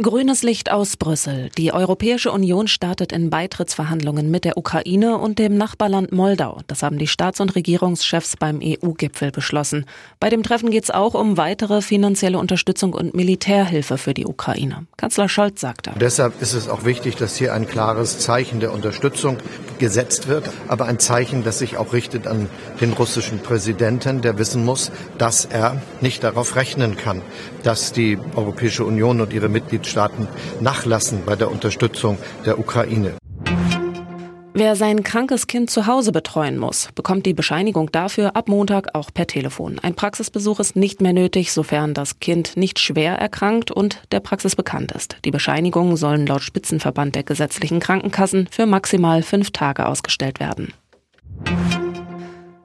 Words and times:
Grünes 0.00 0.44
Licht 0.44 0.70
aus 0.70 0.96
Brüssel. 0.96 1.50
Die 1.58 1.72
Europäische 1.72 2.30
Union 2.30 2.68
startet 2.68 3.10
in 3.10 3.30
Beitrittsverhandlungen 3.30 4.30
mit 4.30 4.44
der 4.44 4.56
Ukraine 4.56 5.18
und 5.18 5.40
dem 5.40 5.56
Nachbarland 5.56 6.12
Moldau. 6.12 6.60
Das 6.68 6.84
haben 6.84 6.98
die 6.98 7.08
Staats- 7.08 7.40
und 7.40 7.56
Regierungschefs 7.56 8.36
beim 8.36 8.60
EU-Gipfel 8.62 9.32
beschlossen. 9.32 9.86
Bei 10.20 10.28
dem 10.30 10.44
Treffen 10.44 10.70
geht 10.70 10.84
es 10.84 10.92
auch 10.92 11.14
um 11.14 11.36
weitere 11.36 11.82
finanzielle 11.82 12.38
Unterstützung 12.38 12.94
und 12.94 13.16
Militärhilfe 13.16 13.98
für 13.98 14.14
die 14.14 14.24
Ukraine. 14.24 14.86
Kanzler 14.96 15.28
Scholz 15.28 15.60
sagte. 15.60 15.90
Deshalb 16.00 16.40
ist 16.40 16.52
es 16.52 16.68
auch 16.68 16.84
wichtig, 16.84 17.16
dass 17.16 17.36
hier 17.36 17.52
ein 17.52 17.66
klares 17.66 18.20
Zeichen 18.20 18.60
der 18.60 18.72
Unterstützung 18.72 19.38
gesetzt 19.80 20.28
wird, 20.28 20.48
aber 20.68 20.84
ein 20.84 21.00
Zeichen, 21.00 21.42
das 21.42 21.58
sich 21.58 21.76
auch 21.76 21.92
richtet 21.92 22.28
an 22.28 22.48
den 22.80 22.92
russischen 22.92 23.40
Präsidenten, 23.40 24.22
der 24.22 24.38
wissen 24.38 24.64
muss, 24.64 24.92
dass 25.18 25.44
er 25.44 25.82
nicht 26.00 26.22
darauf 26.22 26.54
rechnen 26.54 26.96
kann, 26.96 27.20
dass 27.64 27.92
die 27.92 28.16
Europäische 28.36 28.84
Union 28.84 29.20
und 29.20 29.32
ihre 29.32 29.48
Mitgliedstaaten 29.48 29.87
Mitgliedstaaten 29.88 30.28
nachlassen 30.60 31.22
bei 31.24 31.36
der 31.36 31.50
Unterstützung 31.50 32.18
der 32.44 32.58
Ukraine. 32.58 33.14
Wer 34.54 34.74
sein 34.74 35.04
krankes 35.04 35.46
Kind 35.46 35.70
zu 35.70 35.86
Hause 35.86 36.10
betreuen 36.10 36.58
muss, 36.58 36.88
bekommt 36.96 37.26
die 37.26 37.34
Bescheinigung 37.34 37.92
dafür 37.92 38.34
ab 38.34 38.48
Montag 38.48 38.94
auch 38.94 39.14
per 39.14 39.28
Telefon. 39.28 39.78
Ein 39.80 39.94
Praxisbesuch 39.94 40.58
ist 40.58 40.74
nicht 40.74 41.00
mehr 41.00 41.12
nötig, 41.12 41.52
sofern 41.52 41.94
das 41.94 42.18
Kind 42.18 42.56
nicht 42.56 42.80
schwer 42.80 43.14
erkrankt 43.14 43.70
und 43.70 44.02
der 44.10 44.18
Praxis 44.18 44.56
bekannt 44.56 44.90
ist. 44.92 45.18
Die 45.24 45.30
Bescheinigungen 45.30 45.96
sollen 45.96 46.26
laut 46.26 46.42
Spitzenverband 46.42 47.14
der 47.14 47.22
gesetzlichen 47.22 47.78
Krankenkassen 47.78 48.48
für 48.50 48.66
maximal 48.66 49.22
fünf 49.22 49.52
Tage 49.52 49.86
ausgestellt 49.86 50.40
werden. 50.40 50.72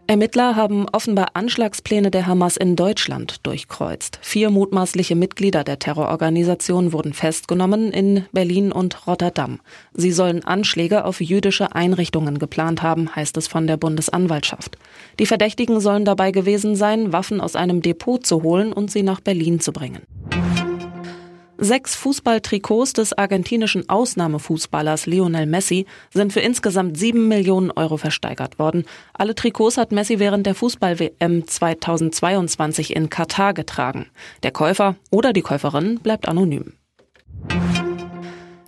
Ermittler 0.05 0.57
haben 0.57 0.85
offenbar 0.91 1.27
Anschlagspläne 1.33 2.11
der 2.11 2.27
Hamas 2.27 2.57
in 2.57 2.75
Deutschland 2.75 3.45
durchkreuzt. 3.45 4.19
Vier 4.21 4.49
mutmaßliche 4.49 5.15
Mitglieder 5.15 5.63
der 5.63 5.79
Terrororganisation 5.79 6.91
wurden 6.91 7.13
festgenommen 7.13 7.91
in 7.91 8.25
Berlin 8.33 8.73
und 8.73 9.07
Rotterdam. 9.07 9.61
Sie 9.93 10.11
sollen 10.11 10.43
Anschläge 10.43 11.05
auf 11.05 11.21
jüdische 11.21 11.73
Einrichtungen 11.73 12.37
geplant 12.37 12.81
haben, 12.81 13.15
heißt 13.15 13.37
es 13.37 13.47
von 13.47 13.65
der 13.65 13.77
Bundesanwaltschaft. 13.77 14.77
Die 15.19 15.25
Verdächtigen 15.25 15.79
sollen 15.79 16.03
dabei 16.03 16.31
gewesen 16.31 16.75
sein, 16.75 17.13
Waffen 17.13 17.39
aus 17.39 17.55
einem 17.55 17.81
Depot 17.81 18.25
zu 18.25 18.43
holen 18.43 18.73
und 18.73 18.91
sie 18.91 19.03
nach 19.03 19.21
Berlin 19.21 19.61
zu 19.61 19.71
bringen. 19.71 20.01
Sechs 21.57 21.95
Fußballtrikots 21.95 22.93
des 22.93 23.17
argentinischen 23.17 23.87
Ausnahmefußballers 23.87 25.05
Lionel 25.05 25.45
Messi 25.45 25.85
sind 26.11 26.33
für 26.33 26.39
insgesamt 26.39 26.97
sieben 26.97 27.27
Millionen 27.27 27.69
Euro 27.71 27.97
versteigert 27.97 28.57
worden. 28.57 28.85
Alle 29.13 29.35
Trikots 29.35 29.77
hat 29.77 29.91
Messi 29.91 30.19
während 30.19 30.47
der 30.47 30.55
Fußball-WM 30.55 31.47
2022 31.47 32.95
in 32.95 33.09
Katar 33.09 33.53
getragen. 33.53 34.07
Der 34.41 34.51
Käufer 34.51 34.95
oder 35.11 35.31
die 35.31 35.41
Käuferin 35.41 35.99
bleibt 35.99 36.27
anonym. 36.27 36.73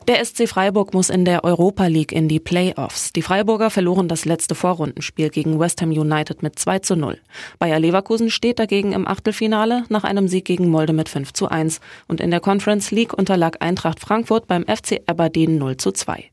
Der 0.07 0.23
SC 0.23 0.47
Freiburg 0.47 0.93
muss 0.93 1.09
in 1.09 1.25
der 1.25 1.43
Europa 1.43 1.87
League 1.87 2.11
in 2.11 2.27
die 2.27 2.39
Playoffs. 2.39 3.11
Die 3.11 3.23
Freiburger 3.23 3.71
verloren 3.71 4.07
das 4.07 4.25
letzte 4.25 4.53
Vorrundenspiel 4.53 5.29
gegen 5.29 5.59
West 5.59 5.81
Ham 5.81 5.89
United 5.89 6.43
mit 6.43 6.59
2 6.59 6.79
zu 6.79 6.95
0. 6.95 7.17
Bayer 7.57 7.79
Leverkusen 7.79 8.29
steht 8.29 8.59
dagegen 8.59 8.93
im 8.93 9.07
Achtelfinale 9.07 9.83
nach 9.89 10.03
einem 10.03 10.27
Sieg 10.27 10.45
gegen 10.45 10.69
Molde 10.69 10.93
mit 10.93 11.09
5 11.09 11.33
zu 11.33 11.47
1. 11.47 11.79
Und 12.07 12.21
in 12.21 12.29
der 12.29 12.39
Conference 12.39 12.91
League 12.91 13.13
unterlag 13.13 13.57
Eintracht 13.61 13.99
Frankfurt 13.99 14.45
beim 14.45 14.63
FC 14.65 15.01
Aberdeen 15.07 15.57
0 15.57 15.77
zu 15.77 15.91
2. 15.91 16.29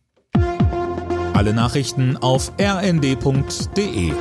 Alle 1.32 1.54
Nachrichten 1.54 2.18
auf 2.18 2.52
rnd.de 2.60 4.12